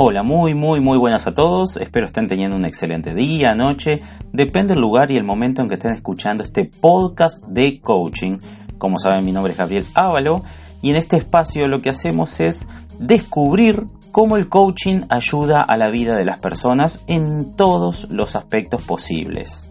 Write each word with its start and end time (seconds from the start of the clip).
Hola, 0.00 0.22
muy, 0.22 0.54
muy, 0.54 0.78
muy 0.78 0.96
buenas 0.96 1.26
a 1.26 1.34
todos. 1.34 1.76
Espero 1.76 2.06
estén 2.06 2.28
teniendo 2.28 2.54
un 2.54 2.64
excelente 2.64 3.14
día, 3.14 3.56
noche. 3.56 4.00
Depende 4.32 4.74
del 4.74 4.80
lugar 4.80 5.10
y 5.10 5.16
el 5.16 5.24
momento 5.24 5.60
en 5.60 5.68
que 5.68 5.74
estén 5.74 5.92
escuchando 5.92 6.44
este 6.44 6.66
podcast 6.66 7.44
de 7.48 7.80
coaching. 7.80 8.36
Como 8.78 9.00
saben, 9.00 9.24
mi 9.24 9.32
nombre 9.32 9.54
es 9.54 9.58
Gabriel 9.58 9.84
Ávalo 9.94 10.44
y 10.82 10.90
en 10.90 10.94
este 10.94 11.16
espacio 11.16 11.66
lo 11.66 11.82
que 11.82 11.90
hacemos 11.90 12.38
es 12.38 12.68
descubrir 13.00 13.86
cómo 14.12 14.36
el 14.36 14.48
coaching 14.48 15.00
ayuda 15.08 15.62
a 15.62 15.76
la 15.76 15.90
vida 15.90 16.14
de 16.14 16.24
las 16.24 16.38
personas 16.38 17.02
en 17.08 17.56
todos 17.56 18.08
los 18.08 18.36
aspectos 18.36 18.84
posibles. 18.84 19.68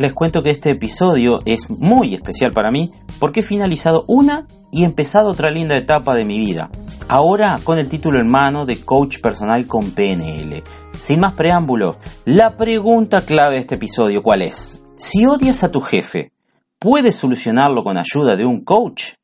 Les 0.00 0.14
cuento 0.14 0.42
que 0.42 0.48
este 0.48 0.70
episodio 0.70 1.40
es 1.44 1.68
muy 1.68 2.14
especial 2.14 2.52
para 2.52 2.70
mí 2.70 2.90
porque 3.18 3.40
he 3.40 3.42
finalizado 3.42 4.06
una 4.08 4.46
y 4.72 4.84
empezado 4.84 5.28
otra 5.28 5.50
linda 5.50 5.76
etapa 5.76 6.14
de 6.14 6.24
mi 6.24 6.38
vida. 6.38 6.70
Ahora 7.06 7.60
con 7.62 7.78
el 7.78 7.90
título 7.90 8.18
en 8.18 8.26
mano 8.26 8.64
de 8.64 8.80
coach 8.80 9.20
personal 9.20 9.66
con 9.66 9.90
PNL. 9.90 10.62
Sin 10.98 11.20
más 11.20 11.34
preámbulo, 11.34 11.98
la 12.24 12.56
pregunta 12.56 13.20
clave 13.20 13.56
de 13.56 13.60
este 13.60 13.74
episodio, 13.74 14.22
¿cuál 14.22 14.40
es? 14.40 14.82
Si 14.96 15.26
odias 15.26 15.64
a 15.64 15.70
tu 15.70 15.82
jefe, 15.82 16.32
¿puedes 16.78 17.16
solucionarlo 17.16 17.84
con 17.84 17.98
ayuda 17.98 18.36
de 18.36 18.46
un 18.46 18.64
coach? 18.64 19.16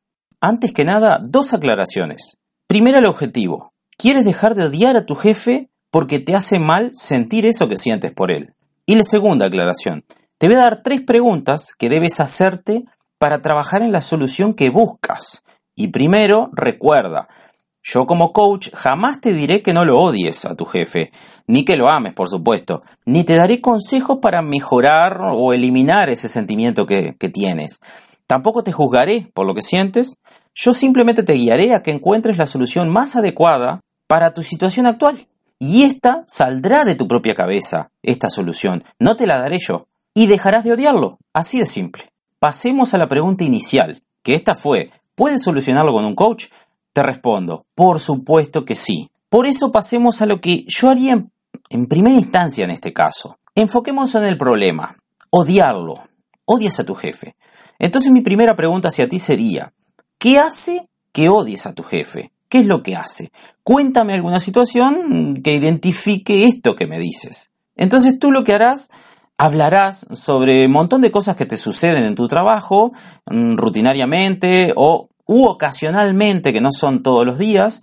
Antes 0.43 0.75
que 0.75 0.85
nada, 0.85 1.21
dos 1.25 1.55
aclaraciones. 1.55 2.37
Primero 2.69 2.99
el 2.99 3.07
objetivo. 3.07 3.73
¿Quieres 3.97 4.27
dejar 4.27 4.55
de 4.55 4.67
odiar 4.67 4.99
a 4.99 5.07
tu 5.07 5.15
jefe 5.15 5.71
porque 5.91 6.19
te 6.19 6.37
hace 6.37 6.59
mal 6.59 6.91
sentir 6.93 7.47
eso 7.47 7.67
que 7.67 7.79
sientes 7.79 8.13
por 8.13 8.31
él? 8.31 8.53
Y 8.85 8.97
la 8.97 9.05
segunda 9.05 9.47
aclaración. 9.47 10.05
Te 10.39 10.49
voy 10.49 10.57
a 10.57 10.65
dar 10.65 10.83
tres 10.83 11.01
preguntas 11.01 11.73
que 11.79 11.89
debes 11.89 12.21
hacerte 12.21 12.85
para 13.19 13.41
trabajar 13.41 13.83
en 13.83 13.91
la 13.91 14.03
solución 14.03 14.53
que 14.53 14.69
buscas. 14.69 15.43
Y 15.75 15.89
primero, 15.89 16.51
recuerda, 16.53 17.27
yo 17.83 18.05
como 18.05 18.35
coach 18.35 18.69
jamás 18.75 19.23
te 19.23 19.33
diré 19.33 19.63
que 19.63 19.73
no 19.73 19.87
lo 19.87 19.99
odies 19.99 20.45
a 20.45 20.55
tu 20.55 20.67
jefe, 20.67 21.11
ni 21.47 21.65
que 21.65 21.77
lo 21.77 21.89
ames, 21.89 22.13
por 22.13 22.29
supuesto, 22.29 22.83
ni 23.07 23.25
te 23.25 23.35
daré 23.35 23.63
consejos 23.63 24.19
para 24.21 24.43
mejorar 24.43 25.21
o 25.23 25.55
eliminar 25.55 26.11
ese 26.11 26.29
sentimiento 26.29 26.85
que, 26.85 27.15
tienes. 27.33 27.81
Tampoco 28.27 28.63
te 28.63 28.73
juzgaré 28.73 29.31
por 29.33 29.47
lo 29.47 29.55
que 29.55 29.63
sientes, 29.63 30.19
yo 30.55 30.75
simplemente 30.75 31.23
te 31.23 31.33
guiaré 31.33 31.75
a 31.75 31.83
que 31.83 31.93
encuentres 31.93 32.37
la 32.37 32.47
solución 32.47 32.91
más 32.91 33.17
adecuada 33.17 33.81
para 34.07 34.35
tu 34.35 34.43
situación 34.43 34.85
actual. 34.85 35.29
Y 35.59 35.85
esta 35.85 36.25
saldrá 36.27 36.85
de 36.85 36.95
tu 36.95 37.09
propia 37.09 37.35
cabeza, 37.35 37.91
esta 38.03 38.29
solución, 38.29 38.85
no 38.99 39.17
te 39.17 39.27
la 39.27 39.39
daré 39.39 39.59
yo, 39.59 39.87
y 40.17 40.29
dejarás 40.29 40.65
de 40.65 40.73
odiarlo, 40.73 41.19
así 41.35 41.59
de 41.59 41.67
simple. 41.67 42.11
Pasemos 42.39 42.95
a 42.95 42.99
la 42.99 43.07
pregunta 43.07 43.45
inicial, 43.45 44.03
que 44.23 44.35
esta 44.35 44.55
fue, 44.55 44.91
¿puedes 45.15 45.43
solucionarlo 45.43 45.93
con 45.93 46.07
un 46.07 46.15
coach? 46.15 46.47
Te 46.95 47.03
respondo, 47.03 47.67
por 47.75 48.01
supuesto 48.01 48.65
que 48.65 48.77
sí. 48.77 49.11
Por 49.29 49.47
eso 49.47 49.71
pasemos 49.71 50.23
a 50.23 50.27
lo 50.27 50.41
que 50.41 50.65
yo 50.69 50.89
haría 50.89 51.23
en, 51.69 51.87
primera 51.87 52.17
instancia 52.17 52.65
en 52.65 52.71
este 52.71 52.95
caso. 52.95 53.37
Enfoquemos 53.55 54.15
en 54.15 54.25
el 54.25 54.39
problema, 54.39 54.97
odiarlo. 55.29 56.03
Odias 56.47 56.81
a 56.81 56.85
tu 56.85 56.95
jefe. 56.95 57.37
Entonces 57.79 58.11
mi 58.11 58.23
primera 58.23 58.57
pregunta 58.57 58.89
hacia 58.89 59.11
ti 59.11 59.19
sería, 59.19 59.75
¿qué 60.17 60.39
hace 60.39 60.89
que 61.13 61.29
odies 61.29 61.67
a 61.67 61.75
tu 61.75 61.83
jefe? 61.83 62.33
¿Qué 62.49 62.61
es 62.61 62.67
lo 62.67 62.83
que 62.83 62.97
hace? 62.97 63.33
Cuéntame 63.63 64.15
alguna 64.15 64.41
situación 64.41 65.43
que 65.45 65.53
identifique 65.53 66.47
esto 66.47 66.75
que 66.75 66.87
me 66.87 66.99
dices. 66.99 67.51
Entonces 67.75 68.19
tú 68.19 68.31
lo 68.31 68.45
que 68.45 68.55
harás 68.55 68.91
hablarás 69.39 70.07
sobre 70.13 70.67
un 70.67 70.73
montón 70.73 71.01
de 71.01 71.11
cosas 71.11 71.37
que 71.37 71.47
te 71.47 71.57
suceden 71.57 72.05
en 72.05 72.15
tu 72.15 72.27
trabajo, 72.29 72.93
mm, 73.27 73.57
rutinariamente 73.57 74.73
o 74.77 75.09
u 75.27 75.47
ocasionalmente, 75.47 76.53
que 76.53 76.61
no 76.61 76.73
son 76.73 77.03
todos 77.03 77.27
los 77.27 77.39
días, 77.39 77.83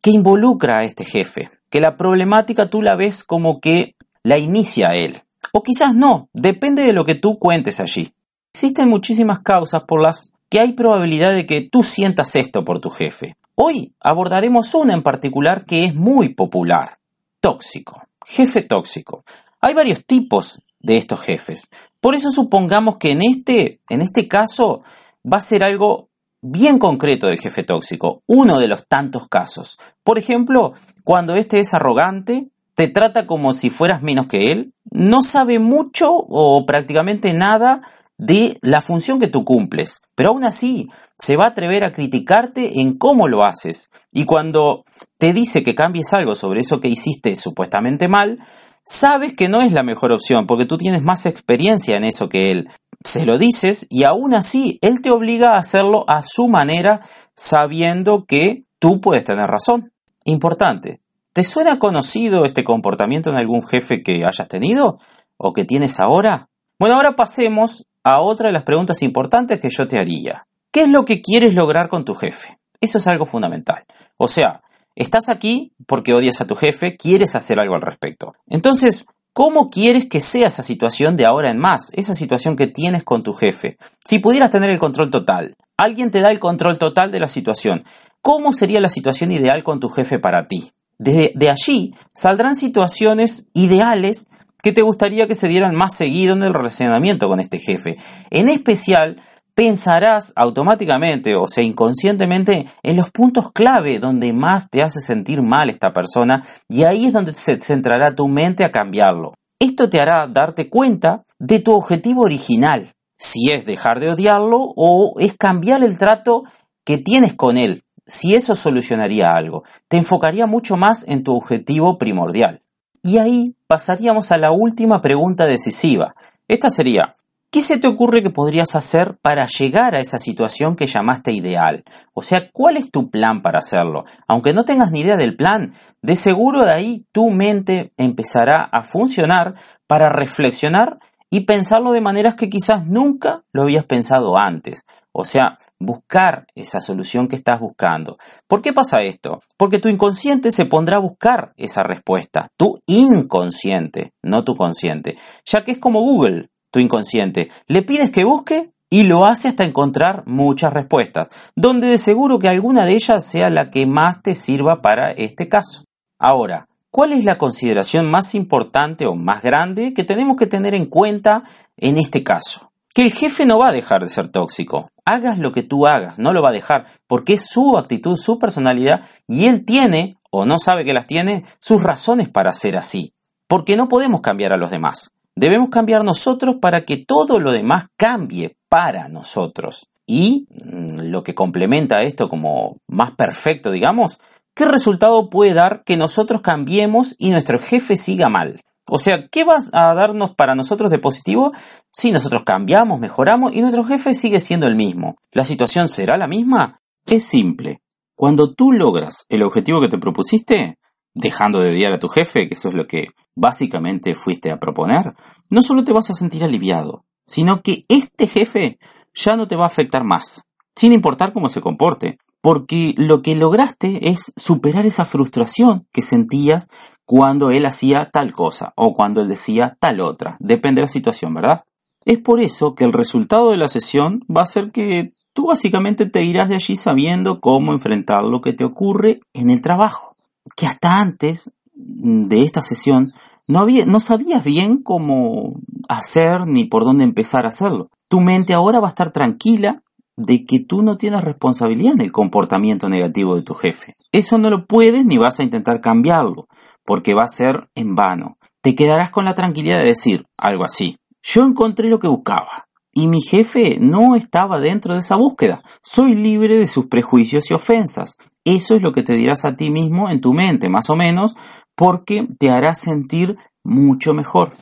que 0.00 0.10
involucra 0.10 0.78
a 0.78 0.82
este 0.84 1.04
jefe, 1.04 1.50
que 1.70 1.80
la 1.80 1.96
problemática 1.96 2.70
tú 2.70 2.82
la 2.82 2.94
ves 2.94 3.24
como 3.24 3.60
que 3.60 3.96
la 4.22 4.38
inicia 4.38 4.92
él. 4.92 5.22
O 5.52 5.62
quizás 5.62 5.94
no, 5.94 6.28
depende 6.32 6.82
de 6.84 6.92
lo 6.92 7.04
que 7.04 7.14
tú 7.14 7.38
cuentes 7.38 7.80
allí. 7.80 8.12
Existen 8.52 8.88
muchísimas 8.88 9.40
causas 9.40 9.82
por 9.86 10.00
las 10.00 10.32
que 10.48 10.60
hay 10.60 10.72
probabilidad 10.72 11.32
de 11.34 11.46
que 11.46 11.62
tú 11.62 11.82
sientas 11.82 12.36
esto 12.36 12.64
por 12.64 12.80
tu 12.80 12.90
jefe. 12.90 13.36
Hoy 13.56 13.94
abordaremos 14.00 14.74
una 14.74 14.94
en 14.94 15.02
particular 15.02 15.64
que 15.64 15.84
es 15.84 15.94
muy 15.94 16.30
popular. 16.30 16.98
Tóxico. 17.40 18.02
Jefe 18.24 18.62
tóxico. 18.62 19.24
Hay 19.60 19.74
varios 19.74 20.04
tipos 20.04 20.60
de 20.84 20.98
estos 20.98 21.20
jefes. 21.22 21.70
Por 22.00 22.14
eso 22.14 22.30
supongamos 22.30 22.98
que 22.98 23.12
en 23.12 23.22
este, 23.22 23.80
en 23.88 24.02
este 24.02 24.28
caso 24.28 24.82
va 25.24 25.38
a 25.38 25.42
ser 25.42 25.64
algo 25.64 26.10
bien 26.42 26.78
concreto 26.78 27.26
del 27.26 27.40
jefe 27.40 27.64
tóxico, 27.64 28.22
uno 28.26 28.58
de 28.58 28.68
los 28.68 28.86
tantos 28.86 29.26
casos. 29.28 29.78
Por 30.04 30.18
ejemplo, 30.18 30.74
cuando 31.02 31.36
este 31.36 31.58
es 31.58 31.72
arrogante, 31.72 32.50
te 32.74 32.88
trata 32.88 33.26
como 33.26 33.52
si 33.54 33.70
fueras 33.70 34.02
menos 34.02 34.26
que 34.26 34.52
él, 34.52 34.74
no 34.90 35.22
sabe 35.22 35.58
mucho 35.58 36.12
o 36.12 36.66
prácticamente 36.66 37.32
nada 37.32 37.80
de 38.18 38.58
la 38.60 38.82
función 38.82 39.18
que 39.18 39.28
tú 39.28 39.44
cumples, 39.44 40.02
pero 40.14 40.30
aún 40.30 40.44
así 40.44 40.88
se 41.16 41.36
va 41.36 41.46
a 41.46 41.48
atrever 41.48 41.84
a 41.84 41.92
criticarte 41.92 42.80
en 42.80 42.98
cómo 42.98 43.26
lo 43.26 43.44
haces. 43.44 43.90
Y 44.12 44.26
cuando 44.26 44.84
te 45.16 45.32
dice 45.32 45.62
que 45.62 45.74
cambies 45.74 46.12
algo 46.12 46.34
sobre 46.34 46.60
eso 46.60 46.80
que 46.80 46.88
hiciste 46.88 47.36
supuestamente 47.36 48.06
mal, 48.06 48.38
sabes 48.84 49.34
que 49.34 49.48
no 49.48 49.62
es 49.62 49.72
la 49.72 49.82
mejor 49.82 50.12
opción 50.12 50.46
porque 50.46 50.66
tú 50.66 50.76
tienes 50.76 51.02
más 51.02 51.26
experiencia 51.26 51.96
en 51.96 52.04
eso 52.04 52.28
que 52.28 52.50
él. 52.50 52.68
Se 53.02 53.26
lo 53.26 53.38
dices 53.38 53.86
y 53.90 54.04
aún 54.04 54.34
así 54.34 54.78
él 54.80 55.02
te 55.02 55.10
obliga 55.10 55.54
a 55.54 55.58
hacerlo 55.58 56.04
a 56.08 56.22
su 56.22 56.48
manera 56.48 57.00
sabiendo 57.34 58.24
que 58.24 58.64
tú 58.78 59.00
puedes 59.00 59.24
tener 59.24 59.46
razón. 59.46 59.92
Importante. 60.24 61.00
¿Te 61.32 61.44
suena 61.44 61.78
conocido 61.78 62.44
este 62.44 62.62
comportamiento 62.62 63.30
en 63.30 63.36
algún 63.36 63.66
jefe 63.66 64.02
que 64.02 64.24
hayas 64.24 64.48
tenido 64.48 64.98
o 65.36 65.52
que 65.52 65.64
tienes 65.64 65.98
ahora? 65.98 66.48
Bueno, 66.78 66.94
ahora 66.94 67.16
pasemos 67.16 67.86
a 68.04 68.20
otra 68.20 68.48
de 68.48 68.52
las 68.52 68.62
preguntas 68.62 69.02
importantes 69.02 69.58
que 69.60 69.70
yo 69.70 69.88
te 69.88 69.98
haría. 69.98 70.46
¿Qué 70.70 70.82
es 70.82 70.88
lo 70.88 71.04
que 71.04 71.20
quieres 71.22 71.54
lograr 71.54 71.88
con 71.88 72.04
tu 72.04 72.14
jefe? 72.14 72.58
Eso 72.80 72.98
es 72.98 73.06
algo 73.06 73.26
fundamental. 73.26 73.84
O 74.16 74.28
sea, 74.28 74.60
Estás 74.96 75.28
aquí 75.28 75.72
porque 75.86 76.14
odias 76.14 76.40
a 76.40 76.46
tu 76.46 76.54
jefe, 76.54 76.96
quieres 76.96 77.34
hacer 77.34 77.58
algo 77.58 77.74
al 77.74 77.82
respecto. 77.82 78.34
Entonces, 78.46 79.06
¿cómo 79.32 79.68
quieres 79.68 80.08
que 80.08 80.20
sea 80.20 80.46
esa 80.46 80.62
situación 80.62 81.16
de 81.16 81.26
ahora 81.26 81.50
en 81.50 81.58
más? 81.58 81.90
Esa 81.94 82.14
situación 82.14 82.56
que 82.56 82.68
tienes 82.68 83.02
con 83.02 83.22
tu 83.22 83.32
jefe. 83.32 83.76
Si 84.04 84.20
pudieras 84.20 84.50
tener 84.50 84.70
el 84.70 84.78
control 84.78 85.10
total, 85.10 85.56
alguien 85.76 86.10
te 86.10 86.20
da 86.20 86.30
el 86.30 86.38
control 86.38 86.78
total 86.78 87.10
de 87.10 87.20
la 87.20 87.28
situación. 87.28 87.84
¿Cómo 88.20 88.52
sería 88.52 88.80
la 88.80 88.88
situación 88.88 89.32
ideal 89.32 89.64
con 89.64 89.80
tu 89.80 89.88
jefe 89.88 90.18
para 90.18 90.46
ti? 90.46 90.72
Desde 90.98 91.32
de 91.34 91.50
allí 91.50 91.94
saldrán 92.14 92.54
situaciones 92.54 93.48
ideales 93.52 94.28
que 94.62 94.72
te 94.72 94.82
gustaría 94.82 95.26
que 95.26 95.34
se 95.34 95.48
dieran 95.48 95.74
más 95.74 95.94
seguido 95.94 96.34
en 96.34 96.42
el 96.42 96.54
relacionamiento 96.54 97.28
con 97.28 97.40
este 97.40 97.58
jefe. 97.58 97.98
En 98.30 98.48
especial, 98.48 99.20
pensarás 99.54 100.32
automáticamente, 100.36 101.36
o 101.36 101.46
sea, 101.48 101.62
inconscientemente, 101.62 102.66
en 102.82 102.96
los 102.96 103.10
puntos 103.10 103.52
clave 103.52 103.98
donde 103.98 104.32
más 104.32 104.68
te 104.68 104.82
hace 104.82 105.00
sentir 105.00 105.42
mal 105.42 105.70
esta 105.70 105.92
persona 105.92 106.44
y 106.68 106.84
ahí 106.84 107.06
es 107.06 107.12
donde 107.12 107.32
se 107.32 107.58
centrará 107.60 108.14
tu 108.14 108.28
mente 108.28 108.64
a 108.64 108.72
cambiarlo. 108.72 109.34
Esto 109.60 109.88
te 109.88 110.00
hará 110.00 110.26
darte 110.26 110.68
cuenta 110.68 111.24
de 111.38 111.60
tu 111.60 111.72
objetivo 111.72 112.22
original, 112.22 112.92
si 113.18 113.50
es 113.50 113.64
dejar 113.64 114.00
de 114.00 114.10
odiarlo 114.10 114.58
o 114.76 115.14
es 115.18 115.34
cambiar 115.34 115.82
el 115.84 115.96
trato 115.98 116.44
que 116.84 116.98
tienes 116.98 117.34
con 117.34 117.56
él, 117.56 117.84
si 118.06 118.34
eso 118.34 118.54
solucionaría 118.54 119.30
algo. 119.30 119.62
Te 119.88 119.96
enfocaría 119.96 120.46
mucho 120.46 120.76
más 120.76 121.06
en 121.08 121.22
tu 121.22 121.34
objetivo 121.34 121.96
primordial. 121.96 122.60
Y 123.02 123.18
ahí 123.18 123.54
pasaríamos 123.66 124.32
a 124.32 124.38
la 124.38 124.50
última 124.50 125.00
pregunta 125.00 125.46
decisiva. 125.46 126.14
Esta 126.48 126.70
sería, 126.70 127.14
¿Qué 127.54 127.62
se 127.62 127.78
te 127.78 127.86
ocurre 127.86 128.20
que 128.20 128.30
podrías 128.30 128.74
hacer 128.74 129.16
para 129.22 129.46
llegar 129.46 129.94
a 129.94 130.00
esa 130.00 130.18
situación 130.18 130.74
que 130.74 130.88
llamaste 130.88 131.30
ideal? 131.30 131.84
O 132.12 132.20
sea, 132.20 132.50
¿cuál 132.50 132.76
es 132.76 132.90
tu 132.90 133.10
plan 133.10 133.42
para 133.42 133.60
hacerlo? 133.60 134.06
Aunque 134.26 134.52
no 134.52 134.64
tengas 134.64 134.90
ni 134.90 135.02
idea 135.02 135.16
del 135.16 135.36
plan, 135.36 135.72
de 136.02 136.16
seguro 136.16 136.64
de 136.64 136.72
ahí 136.72 137.06
tu 137.12 137.30
mente 137.30 137.92
empezará 137.96 138.64
a 138.64 138.82
funcionar 138.82 139.54
para 139.86 140.08
reflexionar 140.08 140.98
y 141.30 141.42
pensarlo 141.42 141.92
de 141.92 142.00
maneras 142.00 142.34
que 142.34 142.50
quizás 142.50 142.88
nunca 142.88 143.44
lo 143.52 143.62
habías 143.62 143.84
pensado 143.84 144.36
antes. 144.36 144.82
O 145.12 145.24
sea, 145.24 145.56
buscar 145.78 146.48
esa 146.56 146.80
solución 146.80 147.28
que 147.28 147.36
estás 147.36 147.60
buscando. 147.60 148.18
¿Por 148.48 148.62
qué 148.62 148.72
pasa 148.72 149.02
esto? 149.02 149.42
Porque 149.56 149.78
tu 149.78 149.88
inconsciente 149.88 150.50
se 150.50 150.66
pondrá 150.66 150.96
a 150.96 151.00
buscar 151.00 151.52
esa 151.56 151.84
respuesta. 151.84 152.48
Tu 152.56 152.80
inconsciente, 152.86 154.12
no 154.24 154.42
tu 154.42 154.56
consciente. 154.56 155.16
Ya 155.46 155.62
que 155.62 155.70
es 155.70 155.78
como 155.78 156.00
Google 156.00 156.50
tu 156.74 156.80
inconsciente. 156.80 157.50
Le 157.68 157.82
pides 157.82 158.10
que 158.10 158.24
busque 158.24 158.72
y 158.90 159.04
lo 159.04 159.26
hace 159.26 159.46
hasta 159.46 159.62
encontrar 159.62 160.24
muchas 160.26 160.72
respuestas, 160.72 161.28
donde 161.54 161.86
de 161.86 161.98
seguro 161.98 162.40
que 162.40 162.48
alguna 162.48 162.84
de 162.84 162.94
ellas 162.94 163.24
sea 163.24 163.48
la 163.48 163.70
que 163.70 163.86
más 163.86 164.22
te 164.22 164.34
sirva 164.34 164.82
para 164.82 165.12
este 165.12 165.46
caso. 165.46 165.84
Ahora, 166.18 166.66
¿cuál 166.90 167.12
es 167.12 167.24
la 167.24 167.38
consideración 167.38 168.10
más 168.10 168.34
importante 168.34 169.06
o 169.06 169.14
más 169.14 169.40
grande 169.40 169.94
que 169.94 170.02
tenemos 170.02 170.36
que 170.36 170.48
tener 170.48 170.74
en 170.74 170.86
cuenta 170.86 171.44
en 171.76 171.96
este 171.96 172.24
caso? 172.24 172.72
Que 172.92 173.02
el 173.02 173.12
jefe 173.12 173.46
no 173.46 173.60
va 173.60 173.68
a 173.68 173.72
dejar 173.72 174.02
de 174.02 174.08
ser 174.08 174.26
tóxico. 174.26 174.88
Hagas 175.04 175.38
lo 175.38 175.52
que 175.52 175.62
tú 175.62 175.86
hagas, 175.86 176.18
no 176.18 176.32
lo 176.32 176.42
va 176.42 176.48
a 176.48 176.52
dejar, 176.52 176.86
porque 177.06 177.34
es 177.34 177.46
su 177.46 177.78
actitud, 177.78 178.16
su 178.16 178.40
personalidad, 178.40 179.02
y 179.28 179.46
él 179.46 179.64
tiene 179.64 180.16
o 180.32 180.44
no 180.44 180.58
sabe 180.58 180.84
que 180.84 180.92
las 180.92 181.06
tiene 181.06 181.44
sus 181.60 181.80
razones 181.80 182.28
para 182.28 182.52
ser 182.52 182.76
así. 182.76 183.12
Porque 183.46 183.76
no 183.76 183.88
podemos 183.88 184.22
cambiar 184.22 184.52
a 184.52 184.56
los 184.56 184.72
demás. 184.72 185.12
Debemos 185.36 185.68
cambiar 185.70 186.04
nosotros 186.04 186.56
para 186.60 186.84
que 186.84 186.98
todo 186.98 187.40
lo 187.40 187.52
demás 187.52 187.86
cambie 187.96 188.56
para 188.68 189.08
nosotros. 189.08 189.88
Y 190.06 190.46
mm, 190.50 191.10
lo 191.10 191.22
que 191.22 191.34
complementa 191.34 192.02
esto 192.02 192.28
como 192.28 192.78
más 192.86 193.12
perfecto, 193.12 193.70
digamos, 193.70 194.18
¿qué 194.54 194.64
resultado 194.64 195.30
puede 195.30 195.54
dar 195.54 195.82
que 195.84 195.96
nosotros 195.96 196.40
cambiemos 196.40 197.16
y 197.18 197.30
nuestro 197.30 197.58
jefe 197.58 197.96
siga 197.96 198.28
mal? 198.28 198.60
O 198.86 198.98
sea, 198.98 199.28
¿qué 199.28 199.44
vas 199.44 199.70
a 199.72 199.94
darnos 199.94 200.34
para 200.34 200.54
nosotros 200.54 200.90
de 200.90 200.98
positivo 200.98 201.52
si 201.90 202.12
nosotros 202.12 202.42
cambiamos, 202.44 203.00
mejoramos 203.00 203.54
y 203.54 203.62
nuestro 203.62 203.84
jefe 203.84 204.14
sigue 204.14 204.40
siendo 204.40 204.66
el 204.66 204.76
mismo? 204.76 205.16
¿La 205.32 205.44
situación 205.44 205.88
será 205.88 206.18
la 206.18 206.26
misma? 206.26 206.80
Es 207.06 207.24
simple. 207.24 207.80
Cuando 208.14 208.52
tú 208.52 208.72
logras 208.72 209.24
el 209.28 209.42
objetivo 209.42 209.80
que 209.80 209.88
te 209.88 209.98
propusiste, 209.98 210.78
dejando 211.14 211.60
de 211.60 211.70
odiar 211.70 211.92
a 211.92 211.98
tu 211.98 212.08
jefe, 212.08 212.48
que 212.48 212.54
eso 212.54 212.68
es 212.68 212.74
lo 212.74 212.86
que 212.86 213.08
básicamente 213.36 214.14
fuiste 214.14 214.50
a 214.50 214.58
proponer, 214.58 215.14
no 215.50 215.62
solo 215.62 215.84
te 215.84 215.92
vas 215.92 216.10
a 216.10 216.14
sentir 216.14 216.44
aliviado, 216.44 217.04
sino 217.26 217.62
que 217.62 217.84
este 217.88 218.26
jefe 218.26 218.78
ya 219.14 219.36
no 219.36 219.48
te 219.48 219.56
va 219.56 219.64
a 219.64 219.68
afectar 219.68 220.04
más, 220.04 220.44
sin 220.74 220.92
importar 220.92 221.32
cómo 221.32 221.48
se 221.48 221.60
comporte, 221.60 222.18
porque 222.40 222.94
lo 222.98 223.22
que 223.22 223.34
lograste 223.34 224.10
es 224.10 224.32
superar 224.36 224.84
esa 224.84 225.06
frustración 225.06 225.86
que 225.92 226.02
sentías 226.02 226.68
cuando 227.06 227.50
él 227.50 227.64
hacía 227.64 228.10
tal 228.10 228.32
cosa 228.32 228.74
o 228.76 228.92
cuando 228.92 229.22
él 229.22 229.28
decía 229.28 229.76
tal 229.80 230.00
otra, 230.00 230.36
depende 230.40 230.80
de 230.80 230.84
la 230.84 230.88
situación, 230.88 231.32
¿verdad? 231.32 231.64
Es 232.04 232.18
por 232.18 232.40
eso 232.40 232.74
que 232.74 232.84
el 232.84 232.92
resultado 232.92 233.50
de 233.50 233.56
la 233.56 233.68
sesión 233.68 234.20
va 234.28 234.42
a 234.42 234.46
ser 234.46 234.72
que 234.72 235.14
tú 235.32 235.46
básicamente 235.46 236.04
te 236.06 236.22
irás 236.22 236.48
de 236.48 236.56
allí 236.56 236.76
sabiendo 236.76 237.40
cómo 237.40 237.72
enfrentar 237.72 238.24
lo 238.24 238.42
que 238.42 238.52
te 238.52 238.64
ocurre 238.64 239.20
en 239.32 239.48
el 239.48 239.62
trabajo, 239.62 240.13
que 240.56 240.66
hasta 240.66 241.00
antes 241.00 241.52
de 241.74 242.42
esta 242.42 242.62
sesión 242.62 243.12
no, 243.48 243.60
había, 243.60 243.84
no 243.86 244.00
sabías 244.00 244.44
bien 244.44 244.82
cómo 244.82 245.54
hacer 245.88 246.46
ni 246.46 246.64
por 246.64 246.84
dónde 246.84 247.04
empezar 247.04 247.44
a 247.44 247.50
hacerlo. 247.50 247.90
Tu 248.08 248.20
mente 248.20 248.54
ahora 248.54 248.80
va 248.80 248.88
a 248.88 248.90
estar 248.90 249.10
tranquila 249.10 249.82
de 250.16 250.44
que 250.44 250.60
tú 250.60 250.82
no 250.82 250.96
tienes 250.96 251.24
responsabilidad 251.24 251.94
en 251.94 252.02
el 252.02 252.12
comportamiento 252.12 252.88
negativo 252.88 253.36
de 253.36 253.42
tu 253.42 253.54
jefe. 253.54 253.94
Eso 254.12 254.38
no 254.38 254.50
lo 254.50 254.66
puedes 254.66 255.04
ni 255.04 255.18
vas 255.18 255.40
a 255.40 255.42
intentar 255.42 255.80
cambiarlo, 255.80 256.46
porque 256.84 257.14
va 257.14 257.24
a 257.24 257.28
ser 257.28 257.68
en 257.74 257.94
vano. 257.94 258.38
Te 258.60 258.74
quedarás 258.74 259.10
con 259.10 259.24
la 259.24 259.34
tranquilidad 259.34 259.78
de 259.78 259.86
decir 259.86 260.26
algo 260.38 260.64
así. 260.64 260.98
Yo 261.22 261.44
encontré 261.44 261.88
lo 261.88 261.98
que 261.98 262.08
buscaba, 262.08 262.68
y 262.92 263.08
mi 263.08 263.20
jefe 263.20 263.78
no 263.80 264.14
estaba 264.14 264.60
dentro 264.60 264.94
de 264.94 265.00
esa 265.00 265.16
búsqueda. 265.16 265.62
Soy 265.82 266.14
libre 266.14 266.56
de 266.56 266.68
sus 266.68 266.86
prejuicios 266.86 267.50
y 267.50 267.54
ofensas. 267.54 268.16
Eso 268.44 268.74
es 268.74 268.82
lo 268.82 268.92
que 268.92 269.02
te 269.02 269.14
dirás 269.14 269.44
a 269.44 269.56
ti 269.56 269.70
mismo 269.70 270.10
en 270.10 270.20
tu 270.20 270.32
mente, 270.32 270.68
más 270.68 270.90
o 270.90 270.96
menos, 270.96 271.34
porque 271.74 272.28
te 272.38 272.50
hará 272.50 272.74
sentir 272.74 273.36
mucho 273.64 274.14
mejor. 274.14 274.52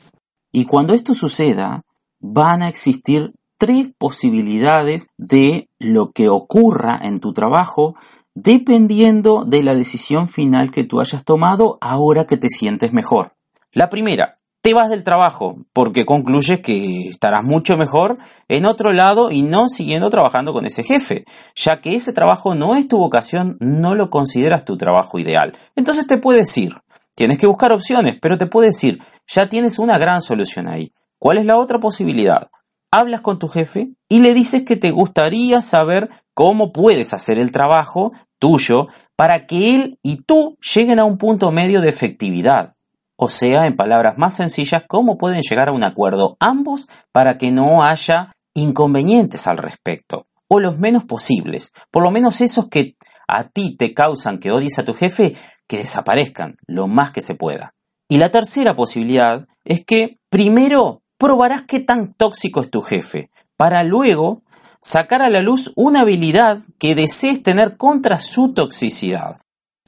Y 0.51 0.65
cuando 0.65 0.93
esto 0.93 1.13
suceda, 1.13 1.81
van 2.21 2.61
a 2.61 2.69
existir 2.69 3.33
tres 3.57 3.89
posibilidades 3.97 5.09
de 5.17 5.69
lo 5.79 6.11
que 6.11 6.29
ocurra 6.29 6.99
en 7.01 7.19
tu 7.19 7.33
trabajo 7.33 7.95
dependiendo 8.35 9.43
de 9.45 9.63
la 9.63 9.75
decisión 9.75 10.27
final 10.27 10.71
que 10.71 10.83
tú 10.83 10.99
hayas 10.99 11.23
tomado 11.23 11.77
ahora 11.81 12.25
que 12.25 12.37
te 12.37 12.49
sientes 12.49 12.91
mejor. 12.93 13.33
La 13.71 13.89
primera, 13.89 14.39
te 14.63 14.73
vas 14.73 14.89
del 14.89 15.03
trabajo 15.03 15.57
porque 15.73 16.05
concluyes 16.05 16.61
que 16.61 17.09
estarás 17.09 17.43
mucho 17.43 17.77
mejor 17.77 18.17
en 18.47 18.65
otro 18.65 18.93
lado 18.93 19.29
y 19.29 19.41
no 19.41 19.67
siguiendo 19.67 20.09
trabajando 20.09 20.53
con 20.53 20.65
ese 20.65 20.83
jefe, 20.83 21.25
ya 21.53 21.81
que 21.81 21.95
ese 21.95 22.13
trabajo 22.13 22.55
no 22.55 22.75
es 22.75 22.87
tu 22.87 22.97
vocación, 22.97 23.57
no 23.59 23.93
lo 23.93 24.09
consideras 24.09 24.63
tu 24.63 24.77
trabajo 24.77 25.19
ideal. 25.19 25.51
Entonces 25.75 26.07
te 26.07 26.17
puedes 26.17 26.57
ir. 26.57 26.77
Tienes 27.13 27.37
que 27.37 27.45
buscar 27.45 27.73
opciones, 27.73 28.17
pero 28.21 28.37
te 28.37 28.47
puedes 28.47 28.81
ir. 28.85 29.03
Ya 29.27 29.49
tienes 29.49 29.79
una 29.79 29.97
gran 29.97 30.21
solución 30.21 30.69
ahí. 30.69 30.93
¿Cuál 31.19 31.39
es 31.39 31.45
la 31.45 31.57
otra 31.57 31.79
posibilidad? 31.79 32.49
hablas 32.93 33.21
con 33.21 33.39
tu 33.39 33.47
jefe 33.47 33.89
y 34.07 34.19
le 34.19 34.35
dices 34.35 34.61
que 34.65 34.75
te 34.75 34.91
gustaría 34.91 35.63
saber 35.63 36.11
cómo 36.35 36.71
puedes 36.71 37.15
hacer 37.15 37.39
el 37.39 37.51
trabajo 37.51 38.11
tuyo 38.37 38.87
para 39.15 39.47
que 39.47 39.73
él 39.73 39.97
y 40.03 40.21
tú 40.21 40.59
lleguen 40.75 40.99
a 40.99 41.03
un 41.03 41.17
punto 41.17 41.49
medio 41.51 41.81
de 41.81 41.89
efectividad. 41.89 42.75
O 43.15 43.29
sea, 43.29 43.67
en 43.67 43.75
palabras 43.75 44.17
más 44.17 44.35
sencillas, 44.35 44.83
cómo 44.87 45.17
pueden 45.17 45.41
llegar 45.41 45.69
a 45.69 45.73
un 45.73 45.83
acuerdo 45.83 46.35
ambos 46.39 46.87
para 47.11 47.37
que 47.37 47.51
no 47.51 47.83
haya 47.83 48.33
inconvenientes 48.53 49.47
al 49.47 49.57
respecto. 49.57 50.27
O 50.47 50.59
los 50.59 50.77
menos 50.77 51.05
posibles. 51.05 51.71
Por 51.91 52.03
lo 52.03 52.11
menos 52.11 52.41
esos 52.41 52.67
que 52.67 52.95
a 53.27 53.45
ti 53.45 53.75
te 53.77 53.93
causan 53.93 54.39
que 54.39 54.51
odies 54.51 54.79
a 54.79 54.85
tu 54.85 54.93
jefe, 54.93 55.35
que 55.67 55.77
desaparezcan 55.77 56.57
lo 56.67 56.87
más 56.87 57.11
que 57.11 57.21
se 57.21 57.35
pueda. 57.35 57.73
Y 58.09 58.17
la 58.17 58.29
tercera 58.29 58.75
posibilidad 58.75 59.47
es 59.63 59.85
que 59.85 60.19
primero 60.29 61.01
probarás 61.17 61.63
qué 61.63 61.79
tan 61.79 62.13
tóxico 62.13 62.61
es 62.61 62.69
tu 62.69 62.81
jefe, 62.81 63.29
para 63.57 63.83
luego 63.83 64.43
sacar 64.81 65.21
a 65.21 65.29
la 65.29 65.41
luz 65.41 65.71
una 65.75 66.01
habilidad 66.01 66.59
que 66.77 66.95
desees 66.95 67.41
tener 67.41 67.77
contra 67.77 68.19
su 68.19 68.53
toxicidad, 68.53 69.37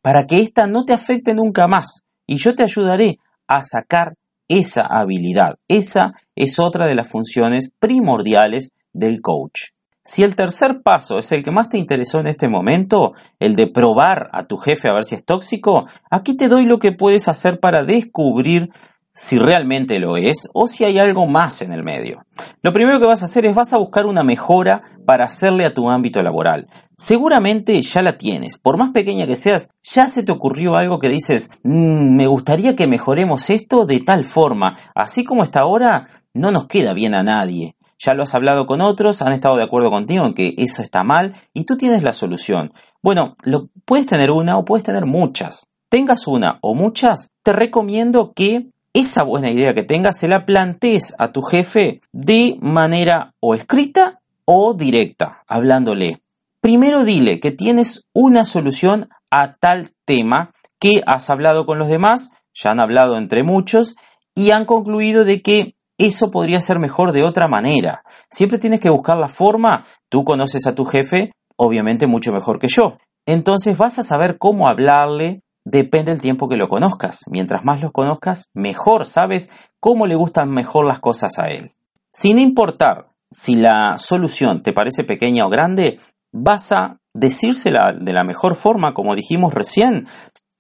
para 0.01 0.25
que 0.25 0.39
ésta 0.39 0.67
no 0.67 0.85
te 0.85 0.93
afecte 0.93 1.33
nunca 1.33 1.67
más. 1.67 2.04
Y 2.25 2.37
yo 2.37 2.55
te 2.55 2.63
ayudaré 2.63 3.19
a 3.47 3.63
sacar 3.63 4.15
esa 4.47 4.85
habilidad. 4.85 5.57
Esa 5.67 6.13
es 6.35 6.59
otra 6.59 6.85
de 6.85 6.95
las 6.95 7.09
funciones 7.09 7.73
primordiales 7.79 8.73
del 8.93 9.21
coach. 9.21 9.71
Si 10.03 10.21
el 10.21 10.35
tercer 10.35 10.83
paso 10.83 11.17
es 11.17 11.31
el 11.31 11.43
que 11.43 11.49
más 11.49 11.67
te 11.67 11.79
interesó 11.79 12.19
en 12.19 12.27
este 12.27 12.47
momento, 12.47 13.13
el 13.39 13.55
de 13.55 13.65
probar 13.65 14.29
a 14.33 14.45
tu 14.45 14.57
jefe 14.57 14.87
a 14.87 14.93
ver 14.93 15.03
si 15.03 15.15
es 15.15 15.25
tóxico, 15.25 15.87
aquí 16.11 16.37
te 16.37 16.47
doy 16.47 16.65
lo 16.65 16.77
que 16.77 16.91
puedes 16.91 17.27
hacer 17.27 17.59
para 17.59 17.83
descubrir 17.83 18.69
si 19.15 19.39
realmente 19.39 19.97
lo 19.97 20.17
es 20.17 20.49
o 20.53 20.67
si 20.67 20.83
hay 20.83 20.99
algo 20.99 21.25
más 21.25 21.61
en 21.61 21.71
el 21.71 21.83
medio. 21.83 22.25
Lo 22.61 22.73
primero 22.73 22.99
que 22.99 23.07
vas 23.07 23.21
a 23.21 23.25
hacer 23.25 23.45
es 23.45 23.55
vas 23.55 23.71
a 23.71 23.77
buscar 23.77 24.05
una 24.05 24.23
mejora 24.23 24.83
para 25.05 25.25
hacerle 25.25 25.65
a 25.65 25.73
tu 25.73 25.89
ámbito 25.89 26.21
laboral. 26.21 26.67
Seguramente 26.97 27.81
ya 27.81 28.01
la 28.01 28.17
tienes, 28.17 28.57
por 28.57 28.77
más 28.77 28.91
pequeña 28.91 29.25
que 29.25 29.37
seas, 29.37 29.69
ya 29.83 30.09
se 30.09 30.23
te 30.23 30.31
ocurrió 30.31 30.75
algo 30.75 30.99
que 30.99 31.09
dices, 31.09 31.49
mm, 31.63 32.15
me 32.15 32.27
gustaría 32.27 32.75
que 32.75 32.87
mejoremos 32.87 33.49
esto 33.49 33.85
de 33.85 34.01
tal 34.01 34.25
forma, 34.25 34.77
así 34.93 35.23
como 35.23 35.43
está 35.43 35.61
ahora, 35.61 36.07
no 36.33 36.51
nos 36.51 36.67
queda 36.67 36.93
bien 36.93 37.13
a 37.15 37.23
nadie. 37.23 37.75
Ya 37.97 38.13
lo 38.13 38.23
has 38.23 38.35
hablado 38.35 38.65
con 38.65 38.81
otros, 38.81 39.21
han 39.21 39.31
estado 39.31 39.55
de 39.55 39.63
acuerdo 39.63 39.89
contigo 39.89 40.25
en 40.25 40.33
que 40.33 40.53
eso 40.57 40.81
está 40.81 41.03
mal 41.03 41.33
y 41.53 41.63
tú 41.63 41.77
tienes 41.77 42.03
la 42.03 42.11
solución. 42.11 42.73
Bueno, 43.01 43.35
lo, 43.43 43.69
puedes 43.85 44.05
tener 44.05 44.31
una 44.31 44.57
o 44.57 44.65
puedes 44.65 44.83
tener 44.83 45.05
muchas. 45.05 45.67
Tengas 45.89 46.27
una 46.27 46.59
o 46.61 46.75
muchas, 46.75 47.29
te 47.43 47.53
recomiendo 47.53 48.33
que 48.33 48.69
esa 48.95 49.23
buena 49.23 49.51
idea 49.51 49.73
que 49.73 49.83
tengas 49.83 50.17
se 50.17 50.29
la 50.29 50.45
plantees 50.45 51.13
a 51.19 51.33
tu 51.33 51.41
jefe 51.41 51.99
de 52.13 52.55
manera 52.61 53.33
o 53.41 53.53
escrita 53.53 54.21
o 54.45 54.73
directa, 54.73 55.43
hablándole. 55.47 56.21
Primero 56.61 57.03
dile 57.03 57.41
que 57.41 57.51
tienes 57.51 58.07
una 58.13 58.45
solución 58.45 59.09
a 59.29 59.57
tal 59.57 59.91
tema 60.05 60.51
que 60.79 61.03
has 61.05 61.29
hablado 61.29 61.65
con 61.65 61.77
los 61.77 61.89
demás, 61.89 62.31
ya 62.53 62.71
han 62.71 62.79
hablado 62.79 63.17
entre 63.17 63.43
muchos 63.43 63.97
y 64.33 64.51
han 64.51 64.63
concluido 64.63 65.25
de 65.25 65.41
que 65.41 65.75
eso 65.97 66.31
podría 66.31 66.61
ser 66.61 66.79
mejor 66.79 67.11
de 67.11 67.23
otra 67.23 67.49
manera. 67.49 68.01
Siempre 68.29 68.59
tienes 68.59 68.79
que 68.79 68.89
buscar 68.89 69.17
la 69.17 69.27
forma, 69.27 69.83
tú 70.07 70.23
conoces 70.23 70.67
a 70.67 70.75
tu 70.75 70.85
jefe, 70.85 71.33
obviamente 71.57 72.07
mucho 72.07 72.31
mejor 72.31 72.59
que 72.59 72.69
yo. 72.69 72.97
Entonces 73.25 73.77
vas 73.77 73.99
a 73.99 74.03
saber 74.03 74.37
cómo 74.37 74.69
hablarle, 74.69 75.41
Depende 75.65 76.11
del 76.11 76.21
tiempo 76.21 76.47
que 76.47 76.57
lo 76.57 76.69
conozcas. 76.69 77.25
Mientras 77.29 77.65
más 77.65 77.81
lo 77.81 77.91
conozcas, 77.91 78.49
mejor 78.53 79.07
sabes 79.07 79.49
cómo 79.79 80.05
le 80.05 80.15
gustan 80.15 80.51
mejor 80.51 80.85
las 80.85 80.99
cosas 80.99 81.39
a 81.39 81.49
él. 81.49 81.73
Sin 82.11 82.37
importar 82.37 83.09
si 83.31 83.55
la 83.55 83.97
solución 83.97 84.61
te 84.61 84.73
parece 84.73 85.03
pequeña 85.03 85.45
o 85.45 85.49
grande, 85.49 85.99
vas 86.31 86.71
a 86.71 86.99
decírsela 87.13 87.93
de 87.93 88.13
la 88.13 88.23
mejor 88.23 88.55
forma, 88.55 88.93
como 88.93 89.15
dijimos 89.15 89.53
recién, 89.53 90.07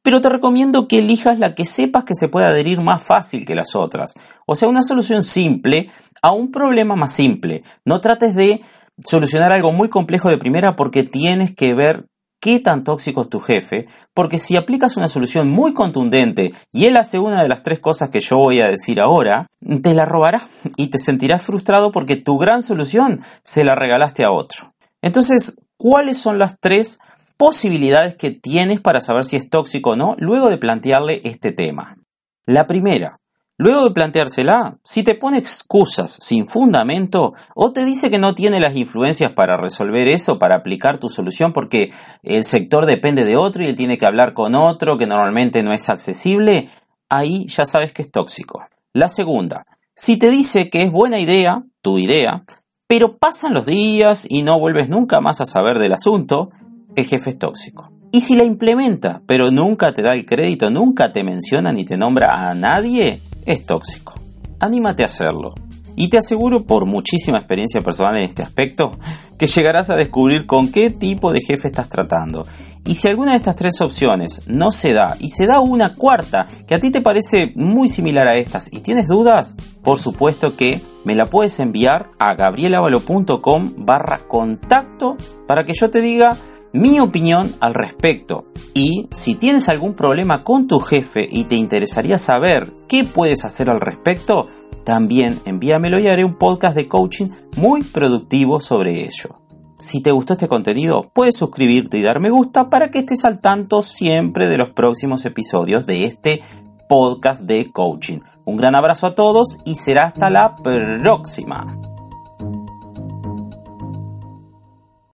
pero 0.01 0.21
te 0.21 0.29
recomiendo 0.29 0.87
que 0.87 0.99
elijas 0.99 1.37
la 1.39 1.53
que 1.53 1.65
sepas 1.65 2.03
que 2.03 2.15
se 2.15 2.27
puede 2.27 2.47
adherir 2.47 2.81
más 2.81 3.03
fácil 3.03 3.45
que 3.45 3.55
las 3.55 3.75
otras. 3.75 4.13
O 4.45 4.55
sea, 4.55 4.69
una 4.69 4.83
solución 4.83 5.23
simple 5.23 5.89
a 6.21 6.31
un 6.31 6.51
problema 6.51 6.95
más 6.95 7.11
simple. 7.11 7.63
No 7.85 8.01
trates 8.01 8.35
de 8.35 8.61
solucionar 9.03 9.51
algo 9.51 9.71
muy 9.71 9.89
complejo 9.89 10.29
de 10.29 10.37
primera 10.37 10.75
porque 10.75 11.03
tienes 11.03 11.55
que 11.55 11.73
ver 11.73 12.07
qué 12.45 12.59
tan 12.59 12.83
tóxico 12.83 13.23
es 13.23 13.29
tu 13.29 13.39
jefe, 13.39 13.87
porque 14.13 14.37
si 14.37 14.55
aplicas 14.55 14.97
una 14.97 15.07
solución 15.07 15.49
muy 15.49 15.73
contundente 15.73 16.53
y 16.71 16.85
él 16.85 16.95
hace 16.95 17.17
una 17.17 17.41
de 17.41 17.49
las 17.49 17.63
tres 17.63 17.79
cosas 17.79 18.11
que 18.11 18.19
yo 18.19 18.37
voy 18.37 18.61
a 18.61 18.67
decir 18.67 18.99
ahora, 18.99 19.47
te 19.81 19.95
la 19.95 20.05
robará 20.05 20.43
y 20.77 20.91
te 20.91 20.99
sentirás 20.99 21.41
frustrado 21.41 21.91
porque 21.91 22.17
tu 22.17 22.37
gran 22.37 22.61
solución 22.61 23.21
se 23.41 23.63
la 23.63 23.73
regalaste 23.73 24.23
a 24.23 24.31
otro. 24.31 24.75
Entonces, 25.01 25.59
¿cuáles 25.75 26.19
son 26.19 26.37
las 26.37 26.59
tres 26.59 26.99
posibilidades 27.35 28.13
que 28.13 28.29
tienes 28.29 28.79
para 28.79 29.01
saber 29.01 29.25
si 29.25 29.37
es 29.37 29.49
tóxico 29.49 29.91
o 29.91 29.95
no 29.95 30.15
luego 30.19 30.51
de 30.51 30.59
plantearle 30.59 31.21
este 31.23 31.51
tema? 31.51 31.97
La 32.45 32.67
primera, 32.67 33.17
Luego 33.57 33.85
de 33.85 33.91
planteársela, 33.91 34.79
si 34.83 35.03
te 35.03 35.15
pone 35.15 35.37
excusas 35.37 36.17
sin 36.19 36.45
fundamento 36.45 37.33
o 37.55 37.71
te 37.71 37.85
dice 37.85 38.09
que 38.09 38.17
no 38.17 38.35
tiene 38.35 38.59
las 38.59 38.75
influencias 38.75 39.31
para 39.31 39.55
resolver 39.55 40.09
eso, 40.09 40.37
para 40.37 40.57
aplicar 40.57 40.99
tu 40.99 41.07
solución 41.07 41.53
porque 41.53 41.91
el 42.21 42.43
sector 42.43 42.85
depende 42.85 43.23
de 43.23 43.37
otro 43.37 43.63
y 43.63 43.67
él 43.67 43.77
tiene 43.77 43.97
que 43.97 44.05
hablar 44.05 44.33
con 44.33 44.55
otro 44.55 44.97
que 44.97 45.07
normalmente 45.07 45.63
no 45.63 45.71
es 45.71 45.89
accesible, 45.89 46.67
ahí 47.07 47.47
ya 47.47 47.65
sabes 47.65 47.93
que 47.93 48.01
es 48.01 48.11
tóxico. 48.11 48.65
La 48.91 49.07
segunda, 49.07 49.65
si 49.95 50.17
te 50.17 50.29
dice 50.31 50.69
que 50.69 50.83
es 50.83 50.91
buena 50.91 51.19
idea, 51.19 51.63
tu 51.81 51.97
idea, 51.97 52.43
pero 52.87 53.17
pasan 53.17 53.53
los 53.53 53.65
días 53.65 54.27
y 54.29 54.43
no 54.43 54.59
vuelves 54.59 54.89
nunca 54.89 55.21
más 55.21 55.39
a 55.39 55.45
saber 55.45 55.79
del 55.79 55.93
asunto, 55.93 56.49
el 56.97 57.05
jefe 57.05 57.29
es 57.29 57.39
tóxico. 57.39 57.89
Y 58.11 58.21
si 58.21 58.35
la 58.35 58.43
implementa, 58.43 59.21
pero 59.25 59.49
nunca 59.49 59.93
te 59.93 60.01
da 60.01 60.13
el 60.13 60.25
crédito, 60.25 60.69
nunca 60.69 61.13
te 61.13 61.23
menciona 61.23 61.71
ni 61.71 61.85
te 61.85 61.97
nombra 61.97 62.49
a 62.49 62.53
nadie, 62.53 63.21
es 63.45 63.65
tóxico. 63.65 64.19
Anímate 64.59 65.03
a 65.03 65.07
hacerlo. 65.07 65.53
Y 65.97 66.09
te 66.09 66.17
aseguro 66.17 66.65
por 66.65 66.85
muchísima 66.85 67.37
experiencia 67.37 67.81
personal 67.81 68.17
en 68.17 68.25
este 68.25 68.43
aspecto 68.43 68.91
que 69.37 69.47
llegarás 69.47 69.89
a 69.89 69.95
descubrir 69.95 70.45
con 70.45 70.71
qué 70.71 70.89
tipo 70.89 71.31
de 71.31 71.39
jefe 71.41 71.69
estás 71.69 71.87
tratando. 71.87 72.45
Y 72.85 72.95
si 72.95 73.07
alguna 73.07 73.31
de 73.31 73.37
estas 73.37 73.55
tres 73.55 73.81
opciones 73.81 74.43
no 74.45 74.71
se 74.71 74.93
da 74.93 75.15
y 75.19 75.29
se 75.29 75.47
da 75.47 75.59
una 75.59 75.93
cuarta 75.93 76.45
que 76.67 76.75
a 76.75 76.79
ti 76.79 76.91
te 76.91 77.01
parece 77.01 77.51
muy 77.55 77.87
similar 77.87 78.27
a 78.27 78.35
estas 78.35 78.71
y 78.71 78.81
tienes 78.81 79.07
dudas, 79.07 79.57
por 79.83 79.99
supuesto 79.99 80.55
que 80.55 80.81
me 81.03 81.15
la 81.15 81.25
puedes 81.25 81.59
enviar 81.59 82.09
a 82.19 82.35
gabrielavalo.com 82.35 83.73
barra 83.77 84.19
contacto 84.27 85.17
para 85.47 85.65
que 85.65 85.73
yo 85.73 85.89
te 85.89 86.01
diga 86.01 86.37
mi 86.75 86.99
opinión 86.99 87.53
al 87.61 87.73
respecto. 87.73 88.45
Y 88.73 89.07
si 89.11 89.35
tienes 89.35 89.69
algún 89.69 89.93
problema 89.93 90.43
con 90.43 90.67
tu 90.67 90.79
jefe 90.79 91.27
y 91.29 91.45
te 91.45 91.55
interesaría 91.55 92.17
saber 92.17 92.71
qué 92.89 93.05
puedes 93.05 93.45
hacer 93.45 93.69
al 93.69 93.79
respecto, 93.79 94.47
también 94.83 95.39
envíamelo 95.45 95.99
y 95.99 96.07
haré 96.07 96.25
un 96.25 96.35
podcast 96.35 96.75
de 96.75 96.87
coaching 96.87 97.29
muy 97.55 97.83
productivo 97.83 98.59
sobre 98.59 99.05
ello. 99.05 99.39
Si 99.79 100.01
te 100.01 100.11
gustó 100.11 100.33
este 100.33 100.47
contenido, 100.47 101.09
puedes 101.13 101.37
suscribirte 101.37 101.97
y 101.97 102.01
dar 102.01 102.19
me 102.19 102.29
gusta 102.29 102.69
para 102.69 102.91
que 102.91 102.99
estés 102.99 103.25
al 103.25 103.39
tanto 103.39 103.81
siempre 103.81 104.47
de 104.47 104.57
los 104.57 104.71
próximos 104.71 105.25
episodios 105.25 105.85
de 105.85 106.05
este 106.05 106.43
podcast 106.89 107.43
de 107.43 107.71
coaching. 107.71 108.19
Un 108.45 108.57
gran 108.57 108.75
abrazo 108.75 109.07
a 109.07 109.15
todos 109.15 109.57
y 109.65 109.75
será 109.75 110.05
hasta 110.05 110.29
la 110.29 110.55
próxima. 110.55 111.94